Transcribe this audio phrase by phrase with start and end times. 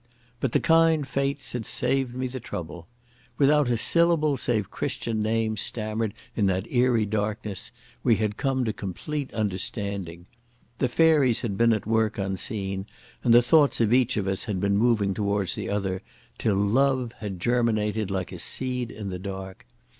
[0.39, 2.87] But the kind Fates had saved me the trouble.
[3.37, 8.73] Without a syllable save Christian names stammered in that eerie darkness we had come to
[8.73, 10.25] complete understanding.
[10.79, 12.87] The fairies had been at work unseen,
[13.23, 16.01] and the thoughts of each of us had been moving towards the other,
[16.39, 19.67] till love had germinated like a seed in the dark.